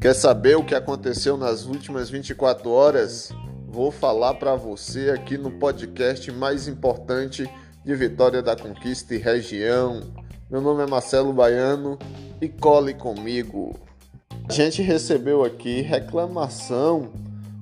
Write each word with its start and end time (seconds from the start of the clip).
Quer 0.00 0.14
saber 0.14 0.56
o 0.56 0.64
que 0.64 0.74
aconteceu 0.74 1.36
nas 1.36 1.66
últimas 1.66 2.08
24 2.08 2.70
horas? 2.70 3.30
Vou 3.66 3.90
falar 3.90 4.34
para 4.34 4.54
você 4.54 5.10
aqui 5.10 5.36
no 5.36 5.50
podcast 5.50 6.30
mais 6.30 6.68
importante 6.68 7.44
de 7.84 7.94
Vitória 7.94 8.40
da 8.40 8.54
Conquista 8.54 9.14
e 9.14 9.18
região. 9.18 10.00
Meu 10.48 10.60
nome 10.60 10.84
é 10.84 10.86
Marcelo 10.86 11.32
Baiano 11.32 11.98
e 12.40 12.48
cole 12.48 12.94
comigo. 12.94 13.74
A 14.48 14.52
gente 14.52 14.80
recebeu 14.80 15.44
aqui 15.44 15.82
reclamação 15.82 17.10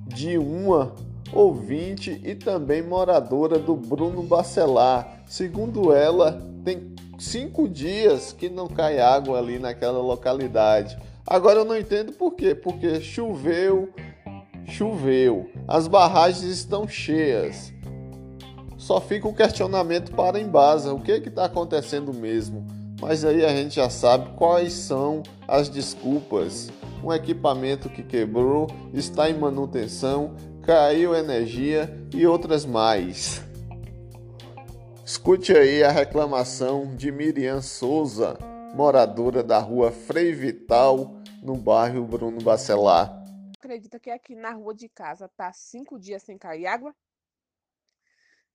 de 0.05 0.37
uma 0.37 0.93
ouvinte 1.33 2.21
e 2.23 2.35
também 2.35 2.81
moradora 2.81 3.57
do 3.57 3.75
Bruno 3.75 4.21
Bacelar. 4.21 5.23
Segundo 5.25 5.91
ela, 5.91 6.41
tem 6.63 6.94
cinco 7.17 7.67
dias 7.67 8.33
que 8.33 8.49
não 8.49 8.67
cai 8.67 8.99
água 8.99 9.39
ali 9.39 9.59
naquela 9.59 9.99
localidade. 9.99 10.97
Agora 11.25 11.59
eu 11.59 11.65
não 11.65 11.77
entendo 11.77 12.13
por 12.13 12.33
quê. 12.35 12.53
Porque 12.53 13.01
choveu, 13.01 13.89
choveu, 14.67 15.49
as 15.67 15.87
barragens 15.87 16.51
estão 16.51 16.87
cheias. 16.87 17.73
Só 18.77 19.01
fica 19.01 19.27
o 19.27 19.33
questionamento 19.33 20.11
para 20.11 20.39
Embasa: 20.39 20.93
o 20.93 21.01
que 21.01 21.11
está 21.11 21.45
acontecendo 21.45 22.13
mesmo? 22.13 22.65
Mas 23.01 23.25
aí 23.25 23.43
a 23.43 23.49
gente 23.49 23.75
já 23.75 23.89
sabe 23.89 24.29
quais 24.35 24.73
são 24.73 25.23
as 25.47 25.69
desculpas. 25.69 26.69
Um 27.03 27.13
equipamento 27.13 27.89
que 27.89 28.01
quebrou, 28.01 28.67
está 28.93 29.29
em 29.29 29.37
manutenção, 29.37 30.33
caiu 30.63 31.15
energia 31.15 31.95
e 32.13 32.25
outras 32.25 32.65
mais. 32.65 33.43
Escute 35.05 35.55
aí 35.55 35.83
a 35.83 35.91
reclamação 35.91 36.95
de 36.95 37.11
Miriam 37.11 37.61
Souza, 37.61 38.39
moradora 38.73 39.43
da 39.43 39.59
rua 39.59 39.91
Frei 39.91 40.33
Vital, 40.33 41.11
no 41.43 41.55
bairro 41.55 42.03
Bruno 42.07 42.41
Bacelar. 42.41 43.23
Acredita 43.55 43.99
que 43.99 44.09
aqui 44.09 44.33
na 44.33 44.49
rua 44.49 44.73
de 44.73 44.89
casa 44.89 45.29
tá 45.29 45.53
cinco 45.53 45.99
dias 45.99 46.23
sem 46.23 46.39
cair 46.39 46.65
água? 46.65 46.95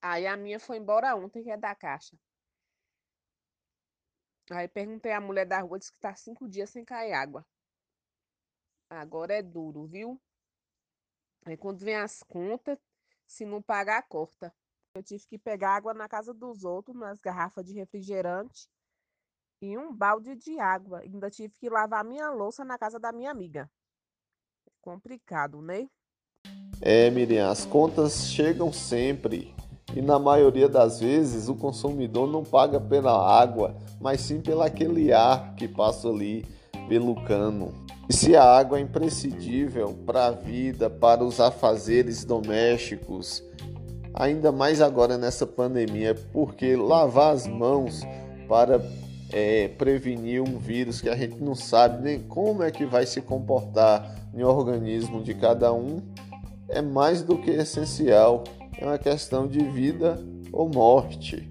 Aí 0.02 0.27
a 0.27 0.36
minha 0.36 0.58
foi 0.58 0.78
embora 0.78 1.14
ontem, 1.14 1.41
que 1.41 1.52
é 1.52 1.56
da 1.56 1.72
caixa. 1.72 2.19
Aí 4.50 4.66
perguntei 4.66 5.12
à 5.12 5.20
mulher 5.20 5.47
da 5.47 5.60
rua, 5.60 5.78
disse 5.78 5.92
que 5.92 6.00
tá 6.00 6.16
cinco 6.16 6.48
dias 6.48 6.69
sem 6.70 6.84
cair 6.84 7.12
água. 7.12 7.47
Agora 8.91 9.34
é 9.34 9.41
duro, 9.41 9.86
viu? 9.86 10.20
Aí 11.47 11.56
quando 11.56 11.84
vem 11.84 11.94
as 11.94 12.25
contas, 12.25 12.77
se 13.25 13.44
não 13.44 13.62
pagar, 13.62 14.03
corta. 14.08 14.53
Eu 14.94 15.02
tive 15.05 15.24
que 15.27 15.38
pegar 15.38 15.77
água 15.77 15.94
na 15.94 16.08
casa 16.08 16.34
dos 16.34 16.64
outros, 16.64 16.96
nas 16.96 17.20
garrafas 17.20 17.64
de 17.64 17.72
refrigerante 17.72 18.69
e 19.62 19.78
um 19.78 19.94
balde 19.94 20.34
de 20.34 20.58
água. 20.58 21.00
Ainda 21.00 21.30
tive 21.30 21.55
que 21.58 21.70
lavar 21.70 22.05
minha 22.05 22.30
louça 22.30 22.64
na 22.64 22.77
casa 22.77 22.98
da 22.98 23.12
minha 23.12 23.30
amiga. 23.30 23.70
Complicado, 24.80 25.62
né? 25.62 25.88
É, 26.80 27.10
Miriam, 27.10 27.50
as 27.50 27.64
contas 27.64 28.30
chegam 28.30 28.72
sempre. 28.72 29.55
E 29.94 30.00
na 30.00 30.19
maioria 30.19 30.69
das 30.69 31.00
vezes 31.00 31.48
o 31.48 31.54
consumidor 31.54 32.28
não 32.28 32.44
paga 32.44 32.80
pela 32.80 33.41
água, 33.41 33.77
mas 34.00 34.20
sim 34.20 34.41
pelo 34.41 34.62
aquele 34.62 35.12
ar 35.12 35.54
que 35.54 35.69
passa 35.69 36.08
ali 36.08 36.44
pelo 36.88 37.14
cano. 37.25 37.72
E 38.08 38.12
se 38.12 38.34
a 38.34 38.42
água 38.42 38.78
é 38.78 38.82
imprescindível 38.82 39.94
para 40.06 40.27
a 40.27 40.30
vida, 40.30 40.88
para 40.88 41.22
os 41.22 41.38
afazeres 41.38 42.25
domésticos, 42.25 43.42
ainda 44.14 44.50
mais 44.50 44.80
agora 44.80 45.16
nessa 45.16 45.47
pandemia, 45.47 46.14
porque 46.33 46.77
lavar 46.77 47.34
as 47.34 47.47
mãos 47.47 48.03
para 48.48 48.80
é, 49.33 49.69
prevenir 49.69 50.42
um 50.42 50.58
vírus 50.58 51.00
que 51.00 51.08
a 51.08 51.16
gente 51.16 51.42
não 51.42 51.55
sabe 51.55 52.03
nem 52.03 52.20
como 52.20 52.62
é 52.62 52.70
que 52.70 52.84
vai 52.84 53.06
se 53.06 53.20
comportar 53.20 54.14
no 54.33 54.48
organismo 54.48 55.22
de 55.22 55.34
cada 55.34 55.72
um 55.72 56.00
é 56.69 56.81
mais 56.81 57.22
do 57.22 57.37
que 57.37 57.50
essencial. 57.50 58.44
É 58.78 58.87
uma 58.87 58.98
questão 58.98 59.47
de 59.47 59.60
vida 59.60 60.19
ou 60.53 60.69
morte. 60.69 61.48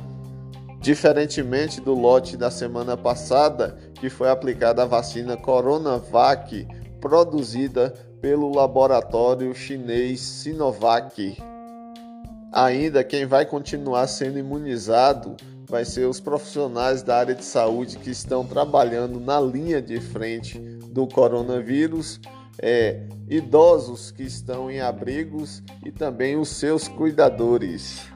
Diferentemente 0.84 1.80
do 1.80 1.94
lote 1.94 2.36
da 2.36 2.50
semana 2.50 2.94
passada, 2.94 3.74
que 3.94 4.10
foi 4.10 4.28
aplicada 4.28 4.82
a 4.82 4.84
vacina 4.84 5.34
Coronavac, 5.34 6.68
produzida 7.00 7.94
pelo 8.20 8.54
laboratório 8.54 9.54
chinês 9.54 10.20
Sinovac. 10.20 11.38
Ainda 12.52 13.02
quem 13.02 13.24
vai 13.24 13.46
continuar 13.46 14.06
sendo 14.08 14.38
imunizado 14.38 15.38
vai 15.66 15.86
ser 15.86 16.04
os 16.04 16.20
profissionais 16.20 17.02
da 17.02 17.16
área 17.16 17.34
de 17.34 17.46
saúde 17.46 17.96
que 17.96 18.10
estão 18.10 18.44
trabalhando 18.44 19.18
na 19.18 19.40
linha 19.40 19.80
de 19.80 19.98
frente 20.02 20.58
do 20.58 21.06
coronavírus 21.06 22.20
é, 22.60 23.00
idosos 23.26 24.10
que 24.10 24.22
estão 24.22 24.70
em 24.70 24.82
abrigos 24.82 25.62
e 25.82 25.90
também 25.90 26.36
os 26.36 26.50
seus 26.50 26.88
cuidadores. 26.88 28.12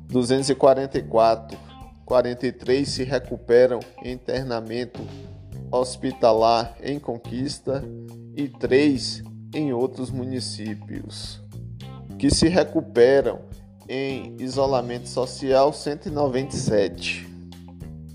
244, 0.06 1.58
43 2.04 2.88
se 2.88 3.02
recuperam 3.02 3.80
em 4.04 4.12
internamento 4.12 5.02
hospitalar 5.76 6.76
em 6.82 6.98
Conquista 6.98 7.84
e 8.34 8.48
3 8.48 9.22
em 9.54 9.72
outros 9.72 10.10
municípios. 10.10 11.40
Que 12.18 12.30
se 12.30 12.48
recuperam 12.48 13.40
em 13.88 14.36
isolamento 14.40 15.08
social 15.08 15.72
197. 15.72 17.26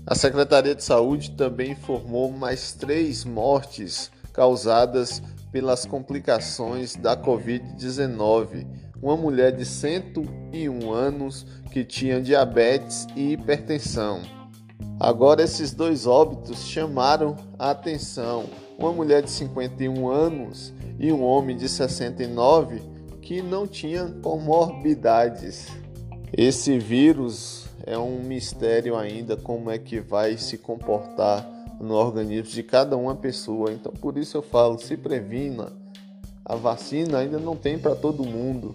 A 0.06 0.14
Secretaria 0.14 0.74
de 0.74 0.82
Saúde 0.82 1.30
também 1.30 1.72
informou 1.72 2.30
mais 2.30 2.72
três 2.72 3.24
mortes 3.24 4.10
causadas 4.32 5.22
pelas 5.50 5.84
complicações 5.84 6.96
da 6.96 7.16
Covid-19 7.16 8.66
uma 9.02 9.16
mulher 9.16 9.50
de 9.50 9.66
101 9.66 10.92
anos 10.92 11.44
que 11.72 11.84
tinha 11.84 12.22
diabetes 12.22 13.06
e 13.16 13.32
hipertensão. 13.32 14.22
Agora, 14.98 15.42
esses 15.42 15.72
dois 15.72 16.06
óbitos 16.06 16.64
chamaram 16.64 17.36
a 17.58 17.70
atenção. 17.70 18.44
Uma 18.78 18.92
mulher 18.92 19.22
de 19.22 19.30
51 19.30 20.08
anos 20.08 20.72
e 20.98 21.12
um 21.12 21.22
homem 21.22 21.56
de 21.56 21.68
69 21.68 22.80
que 23.20 23.42
não 23.42 23.66
tinha 23.66 24.06
comorbidades. 24.22 25.68
Esse 26.32 26.78
vírus 26.78 27.66
é 27.84 27.98
um 27.98 28.22
mistério 28.22 28.96
ainda 28.96 29.36
como 29.36 29.70
é 29.70 29.78
que 29.78 30.00
vai 30.00 30.36
se 30.36 30.56
comportar 30.58 31.48
no 31.80 31.94
organismo 31.94 32.52
de 32.52 32.62
cada 32.62 32.96
uma 32.96 33.14
pessoa. 33.14 33.72
Então, 33.72 33.92
por 33.92 34.16
isso 34.16 34.36
eu 34.36 34.42
falo, 34.42 34.78
se 34.78 34.96
previna. 34.96 35.72
A 36.44 36.56
vacina 36.56 37.18
ainda 37.18 37.38
não 37.38 37.56
tem 37.56 37.78
para 37.78 37.94
todo 37.94 38.24
mundo 38.24 38.74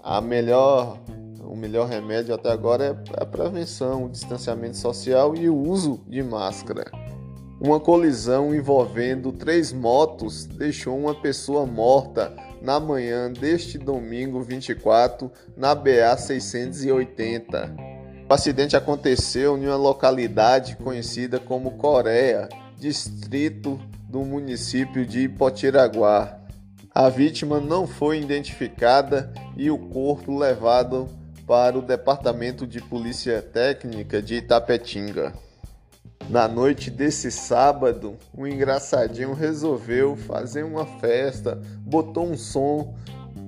a 0.00 0.20
melhor, 0.20 0.98
o 1.48 1.56
melhor 1.56 1.88
remédio 1.88 2.34
até 2.34 2.50
agora 2.50 2.84
é 2.84 3.22
a 3.22 3.24
prevenção, 3.24 4.04
o 4.04 4.10
distanciamento 4.10 4.76
social 4.76 5.34
e 5.34 5.48
o 5.48 5.56
uso 5.56 6.00
de 6.06 6.22
máscara. 6.22 6.84
Uma 7.58 7.80
colisão 7.80 8.54
envolvendo 8.54 9.32
três 9.32 9.72
motos 9.72 10.44
deixou 10.44 10.96
uma 10.96 11.14
pessoa 11.14 11.66
morta 11.66 12.32
na 12.62 12.78
manhã 12.78 13.32
deste 13.32 13.78
domingo 13.78 14.42
24 14.42 15.32
na 15.56 15.74
BA 15.74 16.16
680. 16.16 17.74
O 18.30 18.34
acidente 18.34 18.76
aconteceu 18.76 19.56
em 19.56 19.66
uma 19.66 19.76
localidade 19.76 20.76
conhecida 20.76 21.40
como 21.40 21.72
Coreia, 21.72 22.48
distrito 22.78 23.80
do 24.08 24.20
município 24.20 25.04
de 25.04 25.28
Potiraguá. 25.28 26.38
A 26.94 27.08
vítima 27.08 27.58
não 27.58 27.86
foi 27.86 28.20
identificada 28.20 29.32
e 29.56 29.70
o 29.70 29.78
corpo 29.78 30.36
levado 30.36 31.08
para 31.48 31.78
o 31.78 31.82
Departamento 31.82 32.66
de 32.66 32.78
Polícia 32.78 33.40
Técnica 33.40 34.20
de 34.20 34.34
Itapetinga. 34.34 35.32
Na 36.28 36.46
noite 36.46 36.90
desse 36.90 37.30
sábado, 37.30 38.18
o 38.36 38.46
engraçadinho 38.46 39.32
resolveu 39.32 40.14
fazer 40.14 40.62
uma 40.62 40.84
festa, 40.84 41.58
botou 41.80 42.26
um 42.26 42.36
som 42.36 42.94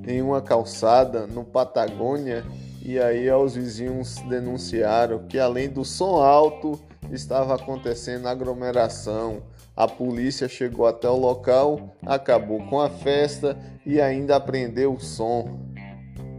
em 0.08 0.22
uma 0.22 0.40
calçada 0.40 1.26
no 1.26 1.44
Patagônia 1.44 2.42
e 2.82 2.98
aí 2.98 3.30
os 3.30 3.54
vizinhos 3.54 4.16
denunciaram 4.30 5.26
que 5.28 5.38
além 5.38 5.68
do 5.68 5.84
som 5.84 6.22
alto 6.22 6.80
estava 7.12 7.54
acontecendo 7.54 8.26
aglomeração. 8.28 9.42
A 9.76 9.86
polícia 9.86 10.48
chegou 10.48 10.86
até 10.86 11.08
o 11.08 11.16
local, 11.16 11.94
acabou 12.06 12.66
com 12.66 12.80
a 12.80 12.88
festa 12.88 13.58
e 13.84 14.00
ainda 14.00 14.36
apreendeu 14.36 14.94
o 14.94 15.00
som. 15.00 15.69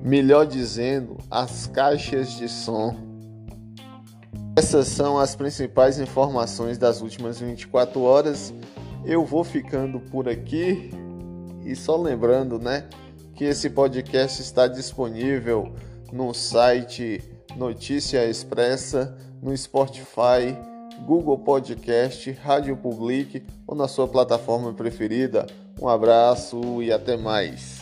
Melhor 0.04 0.48
dizendo, 0.48 1.18
as 1.30 1.68
caixas 1.68 2.32
de 2.32 2.50
som. 2.50 2.96
Essas 4.56 4.88
são 4.88 5.20
as 5.20 5.36
principais 5.36 6.00
informações 6.00 6.78
das 6.78 7.02
últimas 7.02 7.40
24 7.40 8.02
horas. 8.02 8.54
Eu 9.06 9.24
vou 9.24 9.44
ficando 9.44 10.00
por 10.00 10.28
aqui 10.28 10.90
e 11.64 11.76
só 11.76 11.96
lembrando, 11.96 12.58
né, 12.60 12.88
que 13.36 13.46
esse 13.46 13.70
podcast 13.70 14.42
está 14.42 14.68
disponível 14.68 15.74
no 16.12 16.34
site 16.34 17.22
Notícia 17.56 18.26
Expressa, 18.26 19.18
no 19.42 19.56
Spotify, 19.56 20.58
Google 21.06 21.40
Podcast, 21.40 22.32
Rádio 22.32 22.76
Public 22.78 23.44
ou 23.68 23.76
na 23.76 23.88
sua 23.88 24.08
plataforma 24.08 24.74
preferida. 24.74 25.46
Um 25.80 25.88
abraço 25.88 26.82
e 26.82 26.92
até 26.92 27.18
mais. 27.18 27.81